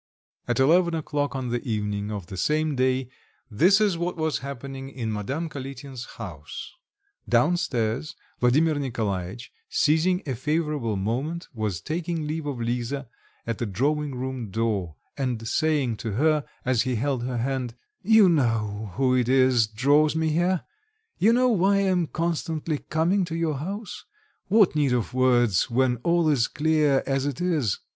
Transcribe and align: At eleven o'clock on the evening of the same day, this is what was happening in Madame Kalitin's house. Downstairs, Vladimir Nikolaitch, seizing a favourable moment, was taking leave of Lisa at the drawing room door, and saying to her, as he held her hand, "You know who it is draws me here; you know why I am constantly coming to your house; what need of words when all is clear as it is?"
At 0.47 0.59
eleven 0.59 0.95
o'clock 0.95 1.35
on 1.35 1.49
the 1.49 1.61
evening 1.61 2.09
of 2.09 2.25
the 2.25 2.35
same 2.35 2.75
day, 2.75 3.07
this 3.51 3.79
is 3.79 3.99
what 3.99 4.17
was 4.17 4.39
happening 4.39 4.89
in 4.89 5.13
Madame 5.13 5.47
Kalitin's 5.47 6.05
house. 6.17 6.73
Downstairs, 7.29 8.15
Vladimir 8.39 8.73
Nikolaitch, 8.79 9.51
seizing 9.69 10.23
a 10.25 10.33
favourable 10.33 10.95
moment, 10.95 11.49
was 11.53 11.81
taking 11.81 12.25
leave 12.25 12.47
of 12.47 12.59
Lisa 12.59 13.09
at 13.45 13.59
the 13.59 13.67
drawing 13.67 14.15
room 14.15 14.49
door, 14.49 14.95
and 15.19 15.47
saying 15.47 15.97
to 15.97 16.13
her, 16.13 16.45
as 16.65 16.81
he 16.81 16.95
held 16.95 17.21
her 17.25 17.37
hand, 17.37 17.75
"You 18.01 18.27
know 18.27 18.93
who 18.95 19.15
it 19.15 19.29
is 19.29 19.67
draws 19.67 20.15
me 20.15 20.29
here; 20.29 20.63
you 21.19 21.31
know 21.31 21.49
why 21.49 21.75
I 21.75 21.79
am 21.81 22.07
constantly 22.07 22.79
coming 22.79 23.23
to 23.25 23.35
your 23.35 23.59
house; 23.59 24.03
what 24.47 24.75
need 24.75 24.93
of 24.93 25.13
words 25.13 25.69
when 25.69 25.97
all 25.97 26.27
is 26.27 26.47
clear 26.47 27.03
as 27.05 27.27
it 27.27 27.39
is?" 27.39 27.77